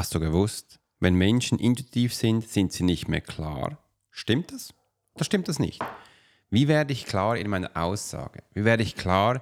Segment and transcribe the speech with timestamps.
[0.00, 3.76] Hast du gewusst, wenn Menschen intuitiv sind, sind sie nicht mehr klar?
[4.10, 4.72] Stimmt das?
[5.14, 5.78] Oder stimmt das nicht?
[6.48, 8.42] Wie werde ich klar in meiner Aussage?
[8.54, 9.40] Wie werde ich klar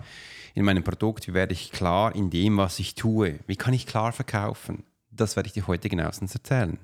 [0.57, 1.29] in meinem Produkt?
[1.29, 3.39] Wie werde ich klar in dem, was ich tue?
[3.47, 4.83] Wie kann ich klar verkaufen?
[5.13, 6.77] Das werde ich dir heute genauestens erzählen.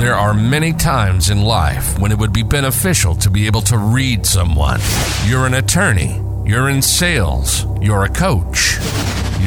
[0.00, 3.76] There are many times in life when it would be beneficial to be able to
[3.76, 4.80] read someone.
[5.28, 8.78] You're an attorney, you're in sales, you're a coach,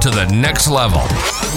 [0.00, 1.02] to the next level.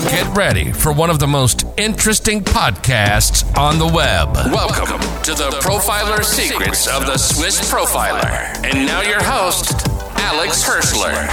[0.09, 4.35] Get ready for one of the most interesting podcasts on the web.
[4.51, 8.53] Welcome to the Profiler Secrets of the Swiss Profiler.
[8.65, 11.29] And now your host, Alex Hirschler.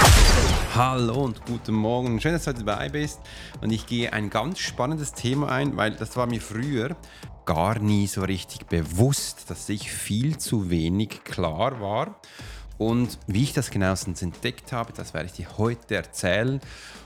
[0.73, 2.21] Hallo und guten Morgen.
[2.21, 3.19] Schön, dass du heute dabei bist.
[3.59, 6.95] Und ich gehe ein ganz spannendes Thema ein, weil das war mir früher
[7.43, 12.21] gar nie so richtig bewusst, dass ich viel zu wenig klar war.
[12.81, 16.59] Und wie ich das genauestens entdeckt habe, das werde ich dir heute erzählen.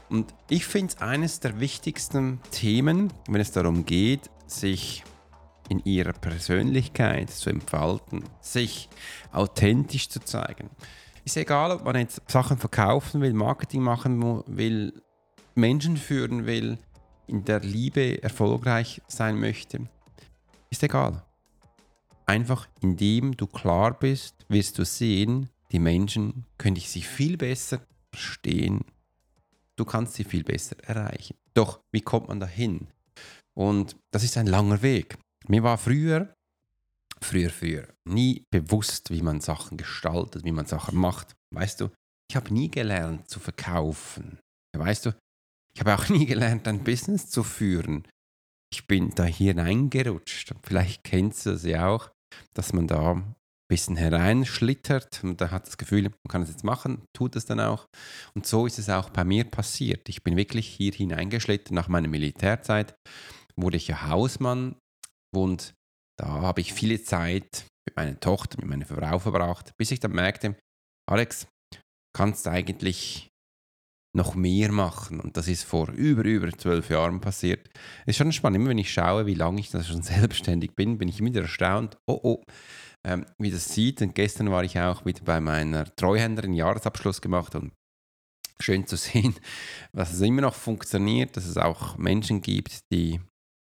[0.09, 5.03] Und ich finde es eines der wichtigsten Themen, wenn es darum geht, sich
[5.70, 8.89] in ihrer Persönlichkeit zu entfalten, sich
[9.31, 10.70] authentisch zu zeigen.
[11.23, 14.94] Ist egal, ob man jetzt Sachen verkaufen will, Marketing machen will,
[15.56, 16.78] Menschen führen will,
[17.28, 19.88] in der Liebe erfolgreich sein möchte.
[20.69, 21.23] Ist egal.
[22.28, 27.80] Einfach indem du klar bist, wirst du sehen, die Menschen können dich viel besser
[28.12, 28.81] verstehen.
[29.78, 31.36] Du kannst sie viel besser erreichen.
[31.54, 32.88] Doch, wie kommt man dahin?
[33.54, 35.18] Und das ist ein langer Weg.
[35.48, 36.34] Mir war früher
[37.26, 41.36] früher, früher nie bewusst, wie man Sachen gestaltet, wie man Sachen macht.
[41.53, 41.90] Weißt du,
[42.30, 44.40] ich habe nie gelernt zu verkaufen.
[44.78, 45.16] Weißt du,
[45.74, 48.08] ich habe auch nie gelernt, ein Business zu führen.
[48.72, 50.53] Ich bin da hier hineingerutscht.
[50.64, 52.12] Vielleicht kennst du das ja auch,
[52.53, 53.22] dass man da
[53.68, 57.59] bisschen hereinschlittert und da hat das Gefühl, man kann es jetzt machen, tut es dann
[57.59, 57.88] auch.
[58.36, 60.08] Und so ist es auch bei mir passiert.
[60.08, 61.72] Ich bin wirklich hier hineingeschlittert.
[61.72, 62.96] Nach meiner Militärzeit
[63.56, 64.76] wurde ich ja Hausmann
[65.34, 65.74] und
[66.20, 70.12] da habe ich viele Zeit mit meiner Tochter, mit meiner Frau verbracht, bis ich dann
[70.12, 70.56] merkte,
[71.09, 71.47] Alex,
[72.16, 73.30] kannst eigentlich
[74.16, 75.20] noch mehr machen.
[75.20, 77.68] Und das ist vor über, über zwölf Jahren passiert.
[78.06, 80.97] Es ist schon spannend, immer wenn ich schaue, wie lange ich das schon selbstständig bin,
[80.97, 82.44] bin ich immer erstaunt, oh oh,
[83.05, 84.01] ähm, wie das sieht.
[84.01, 87.71] Und gestern war ich auch wieder bei meiner Treuhänderin Jahresabschluss gemacht und
[88.59, 89.35] schön zu sehen,
[89.93, 93.21] dass es immer noch funktioniert, dass es auch Menschen gibt, die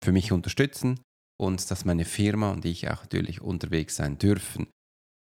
[0.03, 0.99] für mich unterstützen,
[1.41, 4.67] und dass meine Firma und ich auch natürlich unterwegs sein dürfen.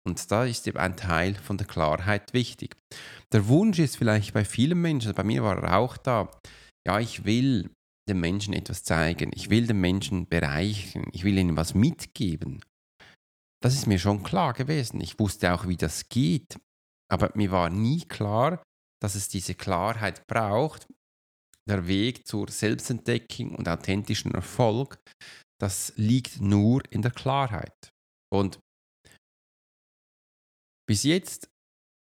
[0.07, 2.77] Und da ist eben ein Teil von der Klarheit wichtig.
[3.33, 6.31] Der Wunsch ist vielleicht bei vielen Menschen, bei mir war er auch da,
[6.87, 7.71] ja, ich will
[8.09, 12.63] den Menschen etwas zeigen, ich will den Menschen bereichern, ich will ihnen was mitgeben.
[13.63, 15.01] Das ist mir schon klar gewesen.
[15.01, 16.59] Ich wusste auch, wie das geht,
[17.11, 18.63] aber mir war nie klar,
[19.01, 20.87] dass es diese Klarheit braucht,
[21.69, 24.99] der Weg zur Selbstentdeckung und authentischen Erfolg,
[25.61, 27.91] das liegt nur in der Klarheit.
[28.33, 28.59] Und
[30.89, 31.49] bis jetzt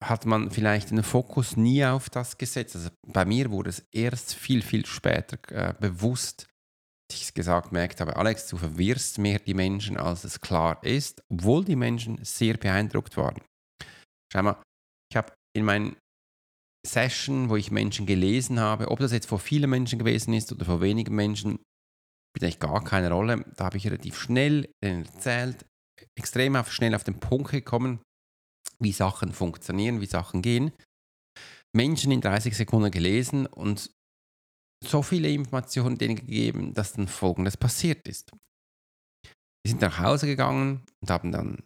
[0.03, 2.75] hat man vielleicht den Fokus nie auf das gesetzt.
[2.75, 6.47] Also bei mir wurde es erst viel, viel später äh, bewusst,
[7.13, 11.21] ich es gesagt merkt habe, Alex, du verwirrst mehr die Menschen, als es klar ist,
[11.29, 13.41] obwohl die Menschen sehr beeindruckt waren.
[14.31, 14.61] Schau mal,
[15.11, 15.95] ich habe in meinen
[16.85, 20.65] Session, wo ich Menschen gelesen habe, ob das jetzt vor vielen Menschen gewesen ist oder
[20.65, 21.59] vor wenigen Menschen,
[22.31, 23.45] spielt eigentlich gar keine Rolle.
[23.55, 25.65] Da habe ich relativ schnell erzählt,
[26.17, 28.01] extrem auf, schnell auf den Punkt gekommen,
[28.79, 30.73] wie Sachen funktionieren, wie Sachen gehen.
[31.75, 33.91] Menschen in 30 Sekunden gelesen und
[34.85, 38.31] so viele Informationen denen gegeben, dass dann Folgendes passiert ist.
[39.65, 41.57] Wir sind nach Hause gegangen und haben dann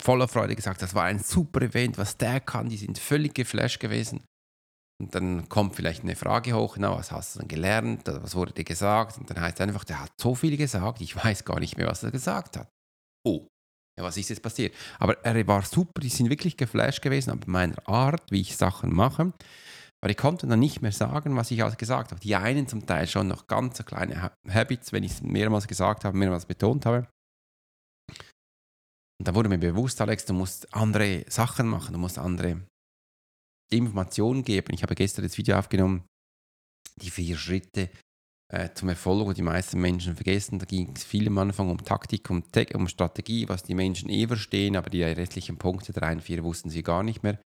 [0.00, 3.80] voller Freude gesagt, das war ein super Event, was der kann, die sind völlig geflasht
[3.80, 4.24] gewesen.
[5.00, 8.52] Und dann kommt vielleicht eine Frage hoch, na, was hast du denn gelernt, was wurde
[8.52, 9.18] dir gesagt?
[9.18, 11.86] Und dann heißt es einfach, der hat so viel gesagt, ich weiß gar nicht mehr,
[11.86, 12.68] was er gesagt hat.
[13.26, 13.46] Oh,
[13.98, 14.74] ja, was ist jetzt passiert?
[14.98, 18.92] Aber er war super, die sind wirklich geflasht gewesen an meiner Art, wie ich Sachen
[18.92, 19.32] mache.
[20.04, 22.20] Aber ich konnte dann nicht mehr sagen, was ich alles gesagt habe.
[22.20, 26.14] Die einen zum Teil schon noch ganz kleine Habits, wenn ich es mehrmals gesagt habe,
[26.14, 27.08] mehrmals betont habe.
[29.18, 32.60] Und da wurde mir bewusst, Alex, du musst andere Sachen machen, du musst andere
[33.72, 34.74] Informationen geben.
[34.74, 36.04] Ich habe gestern das Video aufgenommen,
[36.96, 37.88] die vier Schritte
[38.52, 40.58] äh, zum Erfolg, wo die meisten Menschen vergessen.
[40.58, 42.42] Da ging es viel am Anfang um Taktik, um,
[42.74, 46.68] um Strategie, was die Menschen eh verstehen, aber die restlichen Punkte, drei und vier, wussten
[46.68, 47.38] sie gar nicht mehr.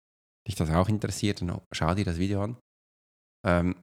[0.48, 2.56] Dich das auch interessiert, dann schau dir das Video an.
[3.46, 3.76] Ähm,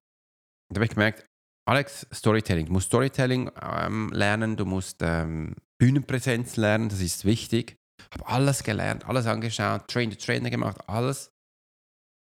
[0.70, 1.26] da habe ich gemerkt,
[1.68, 2.66] Alex, Storytelling.
[2.66, 7.76] Du musst Storytelling ähm, lernen, du musst ähm, Bühnenpräsenz lernen, das ist wichtig.
[8.14, 11.32] Habe alles gelernt, alles angeschaut, Train the Trainer gemacht, alles.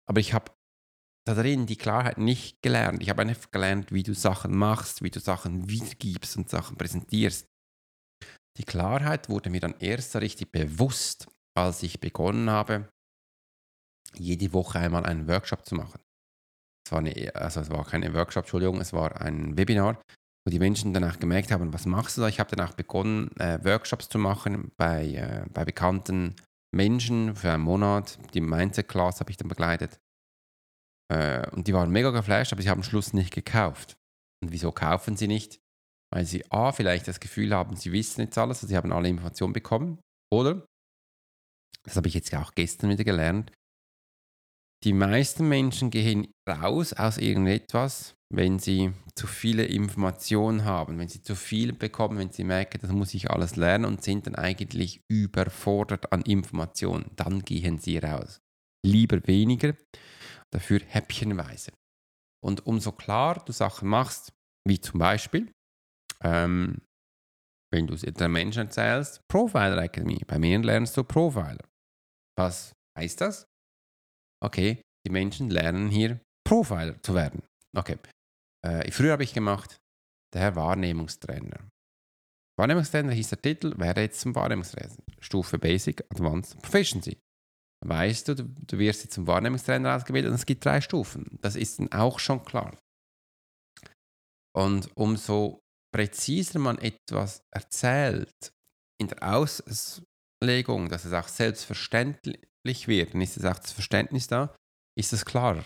[0.09, 0.53] Aber ich habe
[1.27, 3.03] da drin die Klarheit nicht gelernt.
[3.03, 7.47] Ich habe einfach gelernt, wie du Sachen machst, wie du Sachen wiedergibst und Sachen präsentierst.
[8.59, 11.27] Die Klarheit wurde mir dann erst richtig bewusst,
[11.57, 12.89] als ich begonnen habe,
[14.19, 16.01] jede Woche einmal einen Workshop zu machen.
[16.87, 20.01] Es war, eine, also es war kein Workshop, Entschuldigung, es war ein Webinar,
[20.47, 22.29] wo die Menschen danach gemerkt haben, was machst du da?
[22.29, 26.37] Ich habe danach begonnen, äh, Workshops zu machen bei, äh, bei bekannten
[26.73, 28.19] Menschen für einen Monat.
[28.35, 29.99] Die Mindset Class habe ich dann begleitet.
[31.13, 33.97] Äh, und die waren mega geflasht, aber sie haben am Schluss nicht gekauft.
[34.43, 35.59] Und wieso kaufen sie nicht?
[36.13, 39.09] Weil sie A, vielleicht das Gefühl haben, sie wissen jetzt alles, also sie haben alle
[39.09, 39.99] Informationen bekommen.
[40.33, 40.65] Oder,
[41.85, 43.51] das habe ich jetzt auch gestern wieder gelernt,
[44.85, 51.23] die meisten Menschen gehen raus aus irgendetwas, wenn sie zu viele Informationen haben, wenn sie
[51.23, 55.01] zu viel bekommen, wenn sie merken, das muss ich alles lernen und sind dann eigentlich
[55.09, 57.11] überfordert an Informationen.
[57.17, 58.41] Dann gehen sie raus.
[58.85, 59.75] Lieber weniger,
[60.53, 61.73] dafür häppchenweise.
[62.45, 64.33] Und umso klar du Sachen machst,
[64.69, 65.51] wie zum Beispiel,
[66.23, 66.83] ähm,
[67.73, 71.65] wenn du es einem Menschen erzählst, Profiler Academy, bei mir lernst du Profiler.
[72.39, 73.47] Was heißt das?
[74.43, 77.43] Okay, die Menschen lernen hier Profiler zu werden.
[77.77, 77.99] Okay,
[78.65, 79.77] äh, früher habe ich gemacht,
[80.35, 81.69] der Wahrnehmungstrainer.
[82.59, 84.97] Wahrnehmungstrainer hieß der Titel, wäre jetzt zum Wahrnehmungstrainer.
[85.21, 87.19] Stufe Basic, Advanced, Proficiency
[87.85, 91.39] weißt du, du, du wirst jetzt zum Wahrnehmungstrainer ausgebildet und es gibt drei Stufen.
[91.43, 92.79] Das ist dann auch schon klar.
[94.55, 95.61] Und umso
[95.95, 98.53] präziser man etwas erzählt
[98.99, 104.55] in der Auslegung, dass es auch selbstverständlich wird, dann ist es auch das Verständnis da,
[104.99, 105.65] ist es klarer.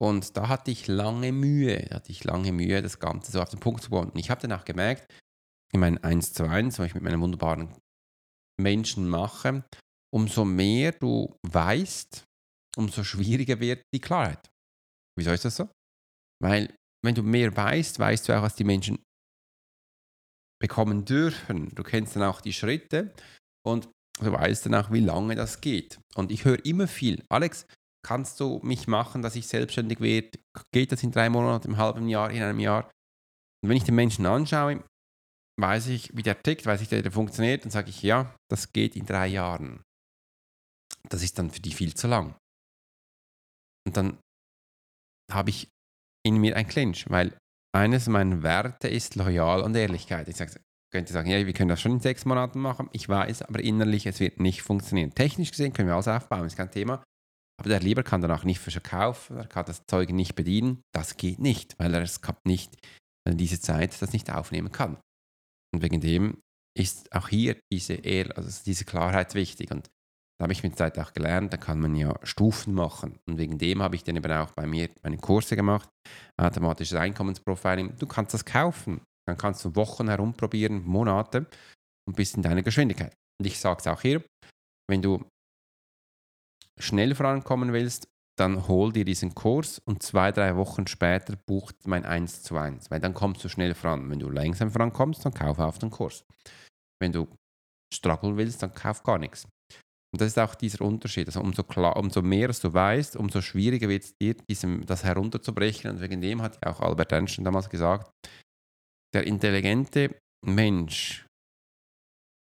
[0.00, 3.60] Und da hatte ich lange Mühe, hatte ich lange Mühe, das Ganze so auf den
[3.60, 4.12] Punkt zu bekommen.
[4.14, 5.12] Ich habe dann auch gemerkt,
[5.72, 7.76] in meinen 1 zu 1, wo ich mit meinen wunderbaren
[8.60, 9.64] Menschen mache,
[10.14, 12.24] umso mehr du weißt,
[12.76, 14.48] umso schwieriger wird die Klarheit.
[15.18, 15.68] Wieso ist das so?
[16.40, 16.74] Weil
[17.04, 18.98] wenn du mehr weißt, weißt du auch, was die Menschen
[20.60, 21.74] bekommen dürfen.
[21.74, 23.14] Du kennst dann auch die Schritte
[23.64, 23.88] und
[24.26, 25.98] du weißt dann auch, wie lange das geht.
[26.14, 27.66] Und ich höre immer viel, Alex,
[28.06, 30.38] kannst du mich machen, dass ich selbstständig werde?
[30.72, 32.84] Geht das in drei Monaten, im halben Jahr, in einem Jahr?
[33.62, 34.82] Und wenn ich den Menschen anschaue,
[35.60, 38.72] weiß ich, wie der tickt, weiß ich, wie der funktioniert, dann sage ich, ja, das
[38.72, 39.82] geht in drei Jahren
[41.08, 42.34] das ist dann für die viel zu lang.
[43.86, 44.18] Und dann
[45.32, 45.68] habe ich
[46.24, 47.36] in mir ein Clinch, weil
[47.74, 50.28] eines meiner Werte ist Loyal und Ehrlichkeit.
[50.28, 52.88] Ich sage, könnte sagen, ja, wir können das schon in sechs Monaten machen.
[52.92, 55.14] Ich weiß, aber innerlich, es wird nicht funktionieren.
[55.14, 57.02] Technisch gesehen können wir alles aufbauen, ist kein Thema.
[57.60, 60.80] Aber der Lieber kann danach nicht verkaufen, er kann das Zeug nicht bedienen.
[60.94, 62.76] Das geht nicht, weil er es nicht,
[63.26, 64.98] weil diese Zeit das nicht aufnehmen kann.
[65.74, 66.38] Und wegen dem
[66.76, 68.00] ist auch hier diese,
[68.36, 69.72] also diese Klarheit wichtig.
[69.72, 69.88] Und
[70.38, 73.18] da habe ich mit der Zeit auch gelernt, da kann man ja Stufen machen.
[73.26, 75.88] Und wegen dem habe ich dann eben auch bei mir meine Kurse gemacht,
[76.36, 77.96] automatisches Einkommensprofiling.
[77.98, 79.00] Du kannst das kaufen.
[79.28, 81.46] Dann kannst du Wochen herumprobieren, Monate
[82.08, 83.14] und bist in deiner Geschwindigkeit.
[83.38, 84.24] Und ich sage es auch hier,
[84.90, 85.22] wenn du
[86.78, 92.06] schnell vorankommen willst, dann hol dir diesen Kurs und zwei, drei Wochen später bucht mein
[92.06, 94.08] 1 zu 1, weil dann kommst du schnell voran.
[94.08, 96.24] Wenn du langsam vorankommst, dann kauf auf den Kurs.
[97.02, 97.28] Wenn du
[97.92, 99.46] struggle willst, dann kauf gar nichts.
[100.10, 101.26] Und das ist auch dieser Unterschied.
[101.26, 105.90] Also umso, klar, umso mehr du weißt, umso schwieriger wird es dir, diesem, das herunterzubrechen.
[105.90, 108.10] Und wegen dem hat ja auch Albert Einstein damals gesagt,
[109.14, 111.26] der intelligente Mensch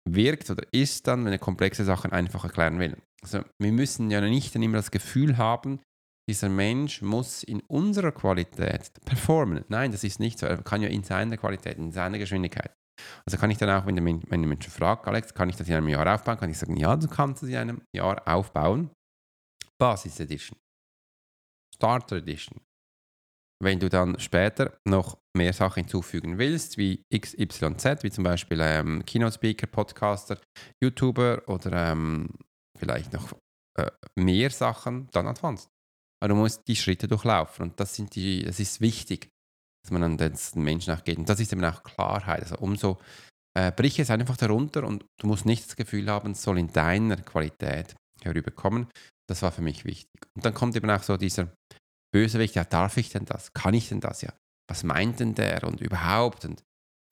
[0.09, 2.97] wirkt oder ist dann, wenn er komplexe Sachen einfach erklären will.
[3.23, 5.81] Also wir müssen ja nicht immer das Gefühl haben,
[6.29, 9.65] dieser Mensch muss in unserer Qualität performen.
[9.69, 10.47] Nein, das ist nicht so.
[10.47, 12.75] Er kann ja in seiner Qualität, in seiner Geschwindigkeit.
[13.27, 15.69] Also kann ich dann auch, wenn der, wenn der Mensch fragt, Alex, kann ich das
[15.69, 16.39] in einem Jahr aufbauen?
[16.39, 18.91] Kann ich sagen, ja, du kannst es in einem Jahr aufbauen.
[19.79, 20.59] Basis Edition.
[21.75, 22.61] Starter Edition.
[23.63, 29.05] Wenn du dann später noch mehr Sachen hinzufügen willst, wie XYZ, wie zum Beispiel ähm,
[29.05, 30.39] Keynote Speaker, Podcaster,
[30.83, 32.31] YouTuber oder ähm,
[32.79, 33.33] vielleicht noch
[33.79, 35.69] äh, mehr Sachen, dann Advanced.
[36.21, 39.29] Aber du musst die Schritte durchlaufen und das, sind die, das ist wichtig
[39.85, 41.19] dass man dann den Menschen nachgeht.
[41.19, 42.43] Und das ist eben auch Klarheit.
[42.43, 42.99] Also umso
[43.55, 46.73] äh, brich es einfach darunter und du musst nicht das Gefühl haben, es soll in
[46.73, 48.89] deiner Qualität herüberkommen.
[49.29, 50.11] Das war für mich wichtig.
[50.35, 51.53] Und dann kommt eben auch so dieser
[52.13, 53.53] Bösewicht, ja, darf ich denn das?
[53.53, 54.23] Kann ich denn das?
[54.23, 54.33] Ja.
[54.69, 56.63] Was meint denn der und überhaupt und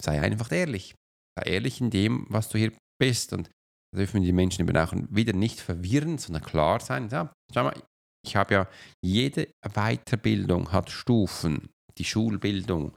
[0.02, 0.94] sei einfach ehrlich.
[1.38, 3.50] Sei ehrlich in dem, was du hier bist und
[3.92, 7.08] da dürfen die Menschen eben auch wieder nicht verwirren, sondern klar sein.
[7.10, 7.82] Ja, schau mal,
[8.24, 8.68] ich habe ja
[9.04, 11.68] jede Weiterbildung hat Stufen,
[11.98, 12.94] die Schulbildung.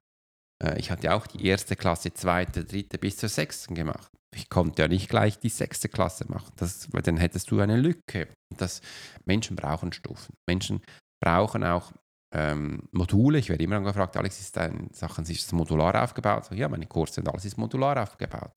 [0.64, 4.10] Äh, ich hatte auch die erste Klasse, zweite, dritte bis zur sechsten gemacht.
[4.36, 7.78] Ich konnte ja nicht gleich die sechste Klasse machen, das, weil dann hättest du eine
[7.78, 8.28] Lücke.
[8.56, 8.82] Das,
[9.26, 10.36] Menschen brauchen Stufen.
[10.48, 10.82] Menschen
[11.24, 11.92] brauchen auch
[12.36, 13.39] ähm, Module.
[13.39, 16.46] Ich werde immer gefragt, Alex, ist dein Sachen ist das modular aufgebaut?
[16.46, 18.51] So, ja, meine Kurse und alles ist modular aufgebaut.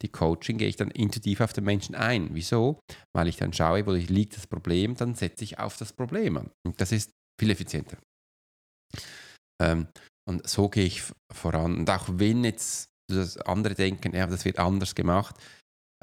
[0.00, 2.30] Die Coaching gehe ich dann intuitiv auf den Menschen ein.
[2.32, 2.80] Wieso?
[3.14, 6.50] Weil ich dann schaue, wo liegt das Problem, dann setze ich auf das Problem an.
[6.66, 7.98] Und das ist viel effizienter.
[9.60, 9.88] Ähm,
[10.26, 11.78] und so gehe ich voran.
[11.78, 12.88] Und auch wenn jetzt
[13.44, 15.36] andere denken, ja, das wird anders gemacht,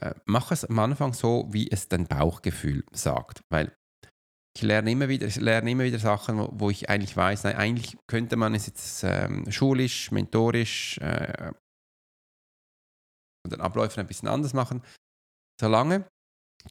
[0.01, 3.41] äh, mach es am Anfang so, wie es dein Bauchgefühl sagt.
[3.50, 3.75] Weil
[4.56, 7.56] ich lerne immer wieder, ich lerne immer wieder Sachen, wo, wo ich eigentlich weiß, nein,
[7.58, 11.52] eigentlich könnte man es jetzt ähm, schulisch, mentorisch äh,
[13.44, 14.82] und den Abläufen ein bisschen anders machen.
[15.60, 16.08] Solange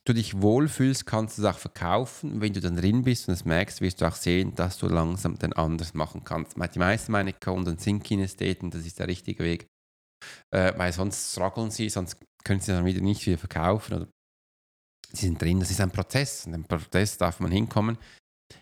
[0.04, 2.40] du dich wohlfühlst, kannst du es auch verkaufen.
[2.40, 5.38] Wenn du dann drin bist und es merkst, wirst du auch sehen, dass du langsam
[5.38, 6.56] den anders machen kannst.
[6.56, 9.66] Die meisten meiner Kunden sind Kinästheten, das ist der richtige Weg.
[10.50, 13.94] Äh, weil sonst strugglen sie, sonst können sie dann wieder nicht viel verkaufen.
[13.94, 14.08] Oder
[15.14, 16.46] sie sind drin, das ist ein Prozess.
[16.46, 17.98] Und im Prozess darf man hinkommen.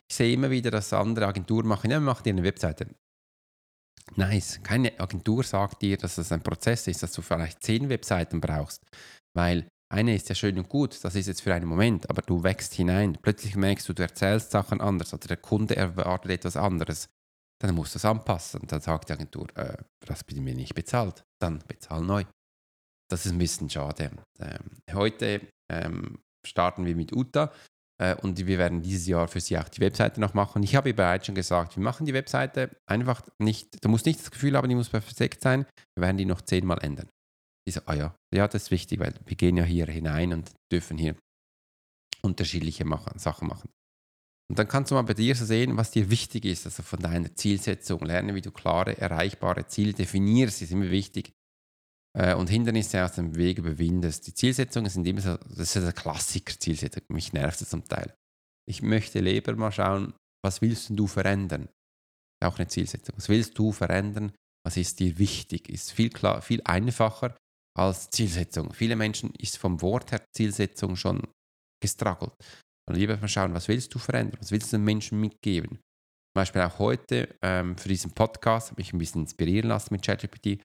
[0.08, 2.88] Ich sehe immer wieder, dass andere Agenturen machen, ja, macht ihr eine Webseite.
[4.16, 4.60] Nice.
[4.62, 8.82] Keine Agentur sagt dir, dass es ein Prozess ist, dass du vielleicht zehn Webseiten brauchst,
[9.34, 12.42] weil eine ist ja schön und gut, das ist jetzt für einen Moment, aber du
[12.42, 13.18] wächst hinein.
[13.20, 17.10] Plötzlich merkst du, du erzählst Sachen anders oder der Kunde erwartet etwas anderes.
[17.60, 18.62] Dann musst du es anpassen.
[18.66, 21.22] Dann sagt die Agentur, äh, das bin mir nicht bezahlt.
[21.38, 22.24] Dann bezahl neu.
[23.10, 24.10] Das ist ein bisschen schade.
[24.40, 27.52] Ähm, heute ähm, starten wir mit Uta
[27.98, 30.62] äh, und wir werden dieses Jahr für sie auch die Webseite noch machen.
[30.62, 34.30] Ich habe bereits schon gesagt, wir machen die Webseite einfach nicht, du musst nicht das
[34.30, 37.08] Gefühl haben, die muss perfekt sein, wir werden die noch zehnmal ändern.
[37.64, 40.52] Ich so, ah ja, ja, das ist wichtig, weil wir gehen ja hier hinein und
[40.72, 41.14] dürfen hier
[42.22, 43.70] unterschiedliche machen, Sachen machen.
[44.50, 46.98] Und dann kannst du mal bei dir so sehen, was dir wichtig ist, also von
[46.98, 48.00] deiner Zielsetzung.
[48.04, 51.32] Lerne, wie du klare, erreichbare Ziele definierst, ist immer wichtig.
[52.18, 54.26] Äh, und Hindernisse aus dem Weg überwindest.
[54.26, 57.02] Die Zielsetzungen sind immer so, das ist der Klassiker, Zielsetzung.
[57.08, 58.14] Mich nervt das zum Teil.
[58.68, 60.14] Ich möchte lieber mal schauen,
[60.44, 61.68] was willst du verändern?
[62.44, 63.16] Auch eine Zielsetzung.
[63.16, 64.32] Was willst du verändern?
[64.64, 65.68] Was ist dir wichtig?
[65.68, 67.36] Ist viel, klar, viel einfacher
[67.76, 68.72] als Zielsetzung.
[68.74, 71.26] Viele Menschen ist vom Wort her Zielsetzung schon
[71.82, 72.32] gestruggelt.
[72.88, 74.38] Und lieber mal schauen, was willst du verändern?
[74.40, 75.78] Was willst du den Menschen mitgeben?
[75.78, 80.02] Zum Beispiel auch heute ähm, für diesen Podcast habe ich ein bisschen inspirieren lassen mit
[80.02, 80.60] ChatGPT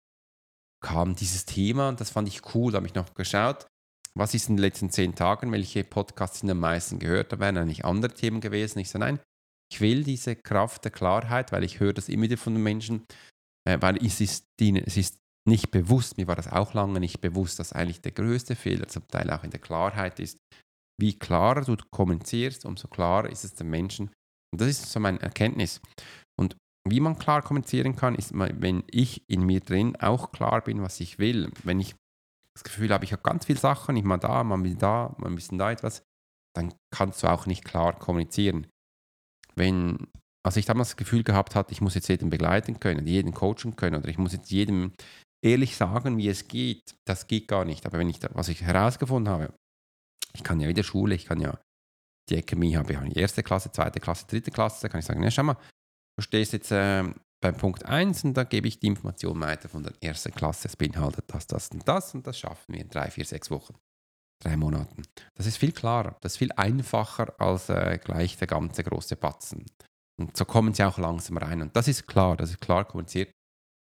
[0.82, 2.72] kam dieses Thema und das fand ich cool.
[2.72, 3.68] Da habe ich noch geschaut,
[4.16, 7.32] was ist in den letzten zehn Tagen, welche Podcasts sind am meisten gehört.
[7.32, 8.80] Da wären eigentlich andere Themen gewesen.
[8.80, 9.20] Ich so, nein,
[9.72, 13.06] ich will diese Kraft der Klarheit, weil ich höre das immer wieder von den Menschen,
[13.68, 15.18] äh, weil es ist, die, es ist
[15.48, 19.08] nicht bewusst, mir war das auch lange nicht bewusst, dass eigentlich der größte Fehler zum
[19.08, 20.38] Teil auch in der Klarheit ist.
[21.00, 24.10] Wie klarer du kommunizierst, umso klarer ist es den Menschen.
[24.52, 25.80] Und das ist so meine Erkenntnis.
[26.92, 31.00] Wie man klar kommunizieren kann, ist, wenn ich in mir drin auch klar bin, was
[31.00, 31.52] ich will.
[31.64, 31.96] Wenn ich
[32.54, 35.36] das Gefühl habe, ich habe ganz viele Sachen, ich mal da, mal da, mal ein
[35.36, 36.04] bisschen da etwas,
[36.56, 38.68] dann kannst du auch nicht klar kommunizieren.
[39.56, 40.08] Wenn,
[40.44, 43.76] also ich damals das Gefühl gehabt hatte, ich muss jetzt jeden begleiten können, jeden coachen
[43.76, 44.94] können oder ich muss jetzt jedem
[45.44, 47.86] ehrlich sagen, wie es geht, das geht gar nicht.
[47.86, 49.54] Aber wenn ich, da, was ich herausgefunden habe,
[50.34, 51.60] ich kann ja wieder Schule, ich kann ja
[52.30, 55.32] die Akademie habe ich erste Klasse, zweite Klasse, dritte Klasse, da kann ich sagen, ja,
[55.32, 55.58] schau mal,
[56.18, 57.04] Du stehst jetzt äh,
[57.42, 60.68] beim Punkt 1 und da gebe ich die Information weiter von der ersten Klasse.
[60.68, 63.76] Es beinhaltet das, das und das und das schaffen wir in drei, vier, sechs Wochen,
[64.44, 65.04] drei Monaten.
[65.36, 69.66] Das ist viel klarer, das ist viel einfacher als äh, gleich der ganze große Batzen.
[70.20, 71.62] Und so kommen sie auch langsam rein.
[71.62, 73.32] Und das ist klar, das ist klar kommuniziert.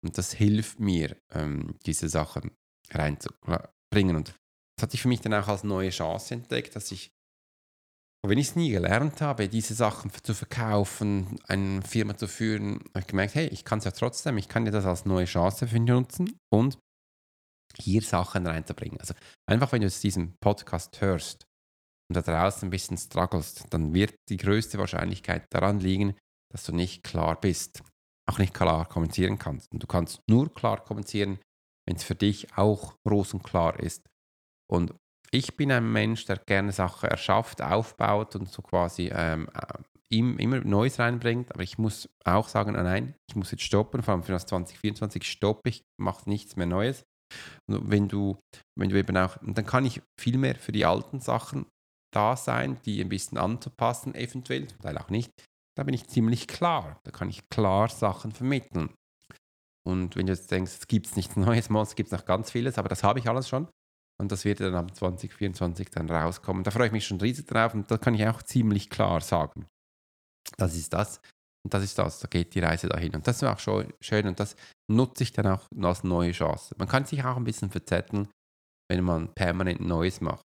[0.04, 2.52] Und das hilft mir, ähm, diese Sachen
[2.90, 4.16] reinzubringen.
[4.16, 4.34] Und
[4.76, 7.10] das hatte ich für mich dann auch als neue Chance entdeckt, dass ich
[8.26, 13.00] wenn ich es nie gelernt habe, diese Sachen zu verkaufen, eine Firma zu führen, habe
[13.00, 15.66] ich gemerkt, hey, ich kann es ja trotzdem, ich kann ja das als neue Chance
[15.66, 16.78] für mich nutzen und
[17.76, 19.00] hier Sachen reinzubringen.
[19.00, 19.14] Also
[19.48, 21.44] einfach, wenn du jetzt diesen Podcast hörst
[22.10, 26.16] und da draußen ein bisschen strugglest, dann wird die größte Wahrscheinlichkeit daran liegen,
[26.52, 27.82] dass du nicht klar bist,
[28.28, 29.72] auch nicht klar kommunizieren kannst.
[29.72, 31.38] Und du kannst nur klar kommunizieren,
[31.86, 34.04] wenn es für dich auch rosenklar ist.
[34.70, 34.94] Und
[35.32, 40.60] ich bin ein Mensch, der gerne Sachen erschafft, aufbaut und so quasi ähm, äh, immer
[40.60, 41.52] Neues reinbringt.
[41.52, 44.02] Aber ich muss auch sagen, oh nein, ich muss jetzt stoppen.
[44.02, 47.04] Vor allem für das 2024 stoppe ich, mache nichts mehr Neues.
[47.68, 48.36] Und wenn du,
[48.76, 51.66] wenn du eben auch, dann kann ich viel mehr für die alten Sachen
[52.12, 55.30] da sein, die ein bisschen anzupassen, eventuell, zum Teil auch nicht.
[55.76, 56.98] Da bin ich ziemlich klar.
[57.04, 58.92] Da kann ich klar Sachen vermitteln.
[59.86, 62.88] Und wenn du jetzt denkst, es gibt nichts Neues, es gibt noch ganz vieles, aber
[62.88, 63.68] das habe ich alles schon.
[64.20, 66.62] Und das wird dann am 2024 dann rauskommen.
[66.62, 69.66] Da freue ich mich schon riesig drauf und da kann ich auch ziemlich klar sagen.
[70.58, 71.20] Das ist das
[71.64, 72.20] und das ist das.
[72.20, 73.14] Da geht die Reise dahin.
[73.14, 74.56] Und das ist auch schön und das
[74.90, 76.74] nutze ich dann auch als neue Chance.
[76.78, 78.28] Man kann sich auch ein bisschen verzetteln,
[78.90, 80.44] wenn man permanent Neues macht.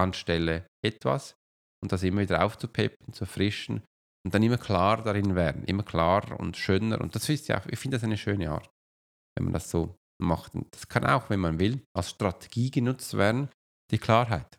[0.00, 1.34] Anstelle etwas
[1.82, 3.82] und das immer wieder aufzupeppen, zu erfrischen
[4.24, 5.64] und dann immer klar darin werden.
[5.64, 7.00] Immer klarer und schöner.
[7.00, 8.70] Und das ist ja ich finde das eine schöne Art,
[9.36, 10.54] wenn man das so macht.
[10.54, 13.50] Und das kann auch, wenn man will, als Strategie genutzt werden,
[13.90, 14.58] die Klarheit.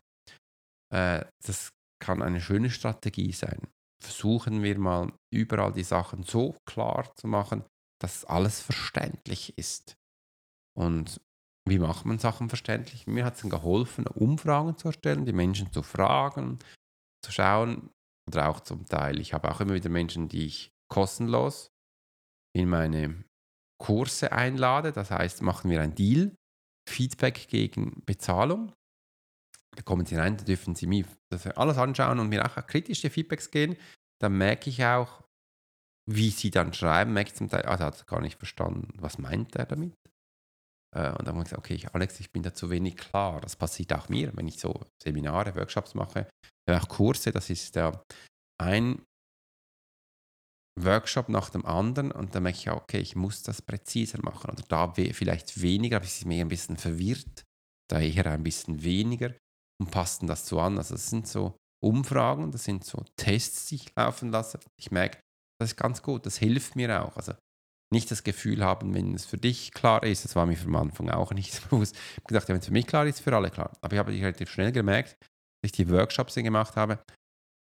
[0.92, 3.60] Äh, das kann eine schöne Strategie sein.
[4.02, 7.64] Versuchen wir mal überall die Sachen so klar zu machen,
[8.00, 9.96] dass alles verständlich ist.
[10.76, 11.20] Und
[11.68, 13.06] wie macht man Sachen verständlich?
[13.06, 16.60] Mir hat es geholfen, Umfragen zu erstellen, die Menschen zu fragen,
[17.24, 17.90] zu schauen,
[18.28, 19.20] oder auch zum Teil.
[19.20, 21.72] Ich habe auch immer wieder Menschen, die ich kostenlos
[22.54, 23.24] in meine
[23.78, 24.92] Kurse einlade.
[24.92, 26.34] Das heißt, machen wir einen Deal,
[26.88, 28.72] Feedback gegen Bezahlung.
[29.76, 33.10] Da kommen Sie rein, da dürfen Sie mir das alles anschauen und mir auch kritische
[33.10, 33.76] Feedbacks geben.
[34.20, 35.22] Dann merke ich auch,
[36.10, 39.18] wie Sie dann schreiben, merke ich zum Teil, ah, der hat gar nicht verstanden, was
[39.18, 39.94] meint er damit.
[40.96, 43.40] Äh, und dann habe ich gesagt, okay, Alex, ich bin da zu wenig klar.
[43.40, 46.28] Das passiert auch mir, wenn ich so Seminare, Workshops mache,
[46.68, 47.30] auch Kurse.
[47.30, 48.02] Das ist ja
[48.60, 49.02] ein
[50.84, 54.62] Workshop nach dem anderen und dann merke ich, okay, ich muss das präziser machen oder
[54.68, 57.44] da vielleicht weniger, aber ich bin mir ein bisschen verwirrt,
[57.90, 59.34] da eher ein bisschen weniger
[59.80, 60.78] und passen das so an.
[60.78, 64.58] Also das sind so Umfragen, das sind so Tests, die ich laufen lasse.
[64.78, 65.20] Ich merke,
[65.60, 67.16] das ist ganz gut, das hilft mir auch.
[67.16, 67.34] Also
[67.92, 71.10] nicht das Gefühl haben, wenn es für dich klar ist, das war mir am Anfang
[71.10, 71.94] auch nicht bewusst.
[71.94, 73.72] Ich habe gedacht, ja, wenn es für mich klar ist, für alle klar.
[73.80, 75.16] Aber ich habe relativ schnell gemerkt,
[75.62, 77.02] dass ich die Workshops gemacht habe,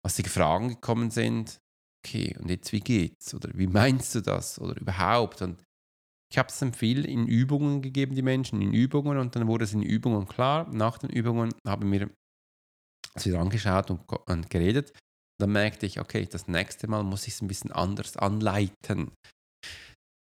[0.04, 1.58] als die Fragen gekommen sind,
[2.06, 3.34] okay, und jetzt wie geht's?
[3.34, 4.60] Oder wie meinst du das?
[4.60, 5.42] Oder überhaupt?
[5.42, 5.62] Und
[6.30, 9.64] ich habe es dann viel in Übungen gegeben, die Menschen, in Übungen, und dann wurde
[9.64, 10.68] es in Übungen klar.
[10.72, 12.10] Nach den Übungen haben wir
[13.14, 14.92] es wieder angeschaut und, und geredet.
[15.38, 19.12] Dann merkte ich, okay, das nächste Mal muss ich es ein bisschen anders anleiten.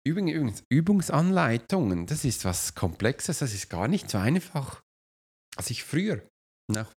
[0.08, 4.82] Übrigens, Übungsanleitungen, das ist was Komplexes, das ist gar nicht so einfach.
[5.58, 6.26] Als ich früher
[6.72, 6.92] nach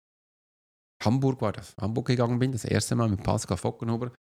[1.04, 4.12] Hamburg war das, Hamburg gegangen bin, das erste Mal mit Pascal Fockenhuber,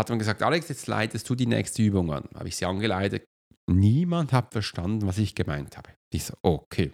[0.00, 2.28] hat man gesagt, Alex, jetzt leitest du die nächste Übung an.
[2.34, 3.24] Habe ich sie angeleitet.
[3.70, 5.94] Niemand hat verstanden, was ich gemeint habe.
[6.12, 6.92] Ich so, okay.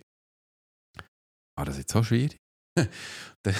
[1.56, 2.36] War das jetzt so schwierig?
[2.76, 3.52] da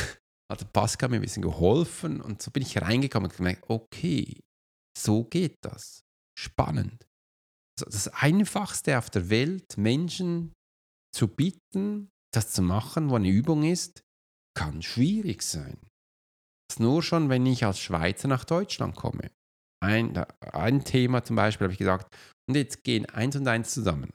[0.51, 4.41] hat Pascal mir ein bisschen geholfen und so bin ich reingekommen und gemerkt, okay,
[4.97, 6.03] so geht das.
[6.39, 7.07] Spannend.
[7.79, 10.53] Das Einfachste auf der Welt, Menschen
[11.15, 14.03] zu bitten, das zu machen, wo eine Übung ist,
[14.55, 15.90] kann schwierig sein.
[16.79, 19.31] Nur schon, wenn ich als Schweizer nach Deutschland komme.
[19.83, 20.17] Ein,
[20.53, 22.15] ein Thema zum Beispiel habe ich gesagt,
[22.49, 24.13] und jetzt gehen eins und eins zusammen.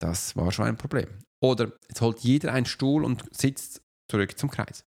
[0.00, 1.08] Das war schon ein Problem.
[1.42, 4.84] Oder jetzt holt jeder einen Stuhl und sitzt zurück zum Kreis.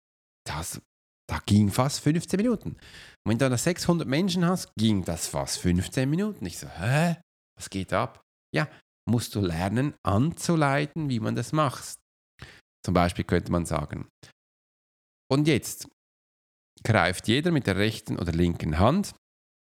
[0.47, 0.81] Das,
[1.29, 2.71] da ging fast 15 Minuten.
[2.71, 2.79] Und
[3.25, 6.45] wenn du da 600 Menschen hast, ging das fast 15 Minuten.
[6.47, 7.17] Ich so, hä?
[7.57, 8.23] Was geht ab?
[8.55, 8.69] Ja,
[9.09, 11.99] musst du lernen anzuleiten, wie man das macht.
[12.85, 14.09] Zum Beispiel könnte man sagen,
[15.31, 15.89] und jetzt
[16.83, 19.15] greift jeder mit der rechten oder linken Hand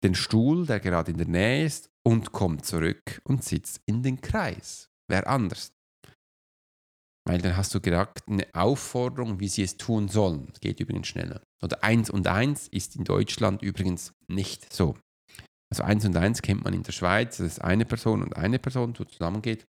[0.03, 4.21] den Stuhl, der gerade in der Nähe ist, und kommt zurück und sitzt in den
[4.21, 4.89] Kreis.
[5.09, 5.71] Wer anders?
[7.25, 10.47] Weil dann hast du gerade eine Aufforderung, wie sie es tun sollen.
[10.47, 11.41] Das geht übrigens schneller.
[11.61, 14.97] Oder eins und eins ist in Deutschland übrigens nicht so.
[15.69, 18.59] Also 1 und 1 kennt man in der Schweiz, das ist eine Person und eine
[18.59, 19.65] Person, die zusammengeht.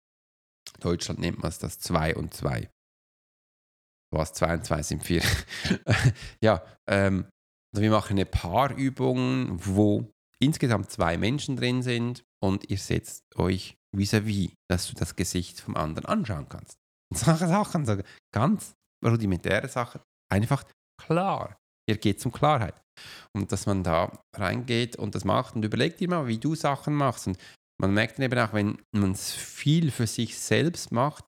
[0.74, 2.68] In Deutschland nennt man es das 2 und 2.
[4.14, 5.22] Was 2 und 2 sind 4.
[6.40, 7.27] ja, ähm,
[7.72, 10.09] also wir machen eine Paarübung, wo
[10.40, 15.61] insgesamt zwei Menschen drin sind und ihr setzt euch vis-à-vis, -vis, dass du das Gesicht
[15.61, 16.79] vom anderen anschauen kannst.
[17.12, 17.96] Solche Sachen, so
[18.33, 18.74] ganz
[19.05, 20.00] rudimentäre Sachen,
[20.33, 20.64] einfach
[21.00, 21.57] klar.
[21.88, 22.81] Hier geht es um Klarheit.
[23.37, 26.94] Und dass man da reingeht und das macht und überlegt dir mal, wie du Sachen
[26.94, 27.27] machst.
[27.27, 27.38] Und
[27.81, 31.24] man merkt dann eben auch, wenn man es viel für sich selbst macht,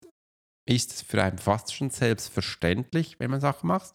[0.69, 3.95] ist es für einen fast schon selbstverständlich, wenn man Sachen macht.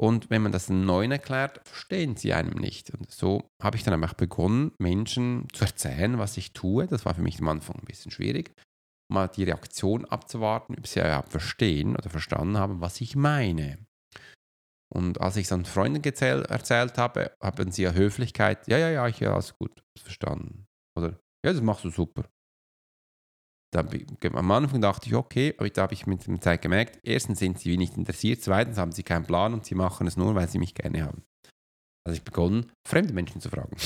[0.00, 2.90] Und wenn man das Neuen erklärt, verstehen sie einem nicht.
[2.90, 6.86] Und so habe ich dann einfach begonnen, Menschen zu erzählen, was ich tue.
[6.86, 8.54] Das war für mich am Anfang ein bisschen schwierig,
[9.10, 13.78] mal die Reaktion abzuwarten, ob sie überhaupt verstehen oder verstanden haben, was ich meine.
[14.90, 19.08] Und als ich es an Freunden erzählt habe, haben sie ja Höflichkeit, ja, ja, ja,
[19.08, 20.66] ich habe alles gut verstanden.
[20.96, 22.24] Oder, ja, das machst du super.
[23.70, 23.88] Dann,
[24.32, 27.58] am Anfang dachte ich, okay, aber da habe ich mit der Zeit gemerkt, erstens sind
[27.58, 30.58] sie nicht interessiert, zweitens haben sie keinen Plan und sie machen es nur, weil sie
[30.58, 31.22] mich gerne haben.
[32.06, 33.76] Also ich begonnen, fremde Menschen zu fragen.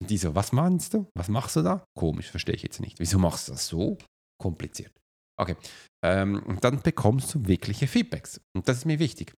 [0.00, 1.06] Und die so, was meinst du?
[1.14, 1.84] Was machst du da?
[1.96, 2.98] Komisch, verstehe ich jetzt nicht.
[2.98, 3.98] Wieso machst du das so
[4.40, 4.92] kompliziert?
[5.38, 5.56] Okay.
[6.04, 8.40] Ähm, und dann bekommst du wirkliche Feedbacks.
[8.56, 9.32] Und das ist mir wichtig.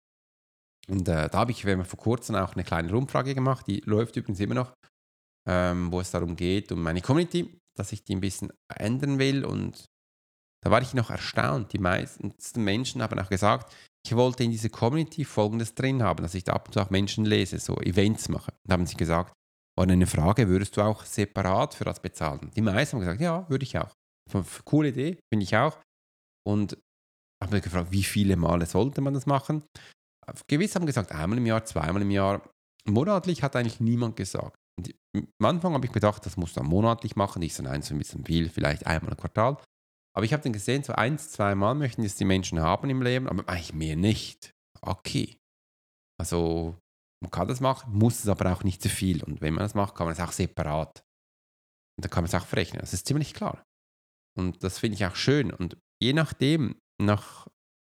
[0.88, 4.40] Und äh, da habe ich vor kurzem auch eine kleine Umfrage gemacht, die läuft übrigens
[4.40, 4.74] immer noch,
[5.48, 9.46] ähm, wo es darum geht, um meine Community, dass ich die ein bisschen ändern will.
[9.46, 9.86] Und
[10.64, 11.74] da war ich noch erstaunt.
[11.74, 13.74] Die meisten Menschen haben auch gesagt,
[14.06, 16.90] ich wollte in dieser Community Folgendes drin haben, dass ich da ab und zu auch
[16.90, 18.54] Menschen lese, so Events mache.
[18.68, 19.34] Da haben sie gesagt,
[19.78, 22.52] war eine Frage, würdest du auch separat für das bezahlen?
[22.56, 23.94] Die meisten haben gesagt, ja, würde ich auch.
[24.66, 25.78] Coole Idee, finde ich auch.
[26.48, 26.78] Und
[27.42, 29.64] habe mich gefragt, wie viele Male sollte man das machen?
[30.48, 32.48] Gewiss haben gesagt, einmal im Jahr, zweimal im Jahr.
[32.86, 34.56] Monatlich hat eigentlich niemand gesagt.
[34.82, 34.96] Und
[35.40, 37.42] am Anfang habe ich gedacht, das musst du monatlich machen.
[37.42, 39.58] Ich so, nein, so ein bisschen viel, vielleicht einmal im Quartal.
[40.16, 43.30] Aber ich habe dann gesehen, so eins, zweimal möchten es die Menschen haben im Leben,
[43.30, 44.52] aber eigentlich mehr nicht.
[44.82, 45.38] Okay.
[46.20, 46.78] Also
[47.22, 49.24] man kann das machen, muss es aber auch nicht zu viel.
[49.24, 51.02] Und wenn man das macht, kann man es auch separat.
[51.98, 52.82] Und dann kann man es auch verrechnen.
[52.82, 53.64] Das ist ziemlich klar.
[54.38, 55.52] Und das finde ich auch schön.
[55.52, 57.48] Und je nachdem, nach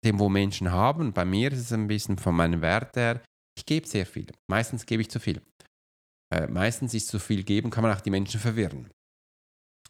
[0.03, 3.23] dem, wo Menschen haben, bei mir ist es ein bisschen von meinem Wert her,
[3.57, 4.31] ich gebe sehr viel.
[4.49, 5.41] Meistens gebe ich zu viel.
[6.33, 8.89] Äh, meistens ist zu viel geben, kann man auch die Menschen verwirren.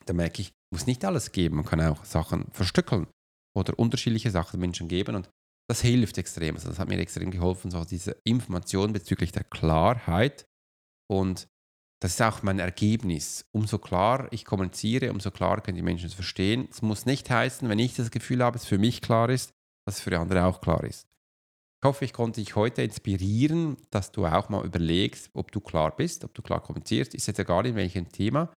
[0.06, 1.58] Da merke ich, muss nicht alles geben.
[1.58, 3.08] Man kann auch Sachen verstückeln
[3.56, 5.29] oder unterschiedliche Sachen Menschen geben und
[5.69, 6.56] das hilft extrem.
[6.56, 10.45] Also das hat mir extrem geholfen, so diese Information bezüglich der Klarheit
[11.10, 11.47] und
[12.01, 13.45] das ist auch mein Ergebnis.
[13.53, 16.67] Umso klarer ich kommuniziere, umso klarer können die Menschen es verstehen.
[16.69, 19.53] Es muss nicht heißen, wenn ich das Gefühl habe, es für mich klar ist,
[19.88, 21.08] dass es für andere auch klar ist.
[21.84, 25.93] Ich hoffe, ich konnte dich heute inspirieren, dass du auch mal überlegst, ob du klar
[25.93, 27.13] bist, ob du klar kommunizierst.
[27.13, 28.54] Ist jetzt egal in welchem Thema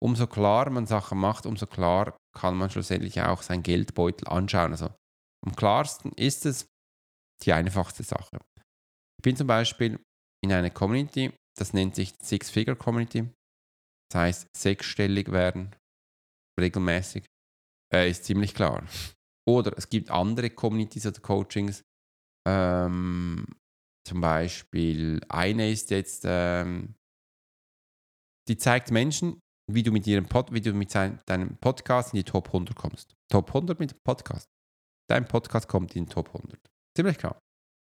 [0.00, 4.70] umso klarer man Sachen macht, umso klar kann man schlussendlich auch sein Geldbeutel anschauen.
[4.70, 4.94] Also
[5.44, 6.66] am klarsten ist es
[7.42, 8.38] die einfachste Sache.
[9.18, 9.98] Ich bin zum Beispiel
[10.40, 13.28] in einer Community, das nennt sich Six-Figure Community.
[14.12, 15.74] Das heißt, sechsstellig werden,
[16.58, 17.24] regelmäßig,
[17.92, 18.86] äh, ist ziemlich klar.
[19.44, 21.82] Oder es gibt andere Communities oder Coachings.
[22.46, 23.46] Ähm,
[24.06, 26.94] zum Beispiel eine ist jetzt, ähm,
[28.48, 32.18] die zeigt Menschen, wie du mit, ihrem Pod, wie du mit sein, deinem Podcast in
[32.18, 33.14] die Top 100 kommst.
[33.30, 34.48] Top 100 mit dem Podcast.
[35.08, 36.58] Dein Podcast kommt in die Top 100.
[36.96, 37.38] Ziemlich klar.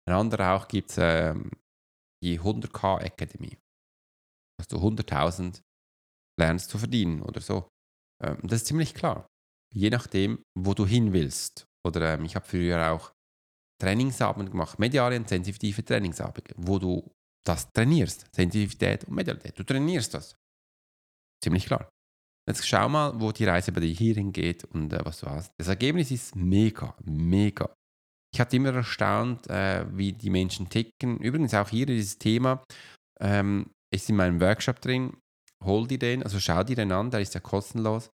[0.09, 1.51] Ein anderer auch gibt es ähm,
[2.23, 3.59] die 100k Academy.
[4.59, 5.61] Dass du 100.000
[6.39, 7.69] lernst zu verdienen oder so.
[8.23, 9.27] Ähm, das ist ziemlich klar.
[9.75, 11.67] Je nachdem, wo du hin willst.
[11.87, 13.13] Oder ähm, ich habe früher auch
[13.83, 17.11] Trainingsabend gemacht, mediale und sensitive Trainingsabende, wo du
[17.45, 18.27] das trainierst.
[18.33, 19.59] Sensitivität und Medialität.
[19.59, 20.37] Du trainierst das
[21.43, 21.91] ziemlich klar.
[22.49, 25.51] Jetzt schau mal, wo die Reise bei dir hierhin geht und äh, was du hast.
[25.59, 27.75] Das Ergebnis ist mega, mega.
[28.33, 31.19] Ich hatte immer erstaunt, äh, wie die Menschen ticken.
[31.19, 32.65] Übrigens auch hier dieses Thema
[33.21, 35.17] ähm, ist in meinem Workshop drin.
[35.65, 38.11] Hol dir den, also schau dir den an, der ist ja kostenlos.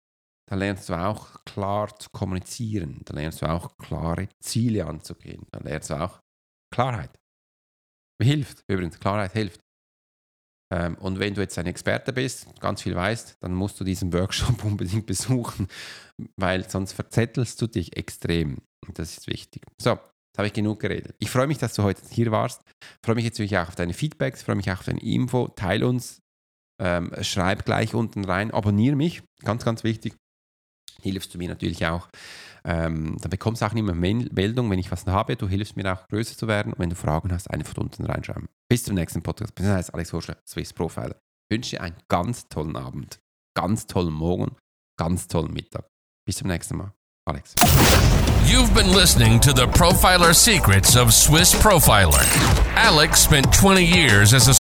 [0.50, 3.02] Da lernst du auch klar zu kommunizieren.
[3.06, 5.46] Da lernst du auch klare Ziele anzugehen.
[5.52, 6.22] Da lernst du auch
[6.74, 7.12] Klarheit.
[8.22, 9.62] Hilft übrigens, Klarheit hilft.
[10.74, 14.12] Ähm, und wenn du jetzt ein Experte bist, ganz viel weißt, dann musst du diesen
[14.14, 15.68] Workshop unbedingt besuchen,
[16.38, 18.58] weil sonst verzettelst du dich extrem.
[18.86, 19.64] Und das ist wichtig.
[19.82, 21.16] So, jetzt habe ich genug geredet.
[21.20, 22.62] Ich freue mich, dass du heute hier warst.
[23.04, 25.48] Freue mich jetzt natürlich auch auf deine Feedbacks, freue mich auch auf deine Info.
[25.50, 26.22] Teile uns,
[26.82, 30.16] ähm, schreib gleich unten rein, abonniere mich, ganz, ganz wichtig.
[31.02, 32.08] Hilfst du mir natürlich auch.
[32.64, 35.36] Ähm, dann bekommst du auch mehr Meldung, wenn ich was habe.
[35.36, 36.74] Du hilfst mir auch größer zu werden.
[36.74, 38.50] Und wenn du Fragen hast, einfach unten reinschreiben.
[38.70, 39.56] Bis zum nächsten Podcast.
[39.56, 41.16] Bis dann, Alex Horschler, Swiss Profiler.
[41.50, 43.20] Ich wünsche dir einen ganz tollen Abend,
[43.56, 44.56] ganz tollen Morgen,
[44.98, 45.88] ganz tollen Mittag.
[46.26, 46.92] Bis zum nächsten Mal.
[47.26, 47.56] Alex.
[48.46, 52.24] You've been listening to the Profiler Secrets of Swiss Profiler.
[52.76, 54.57] Alex spent 20 years as a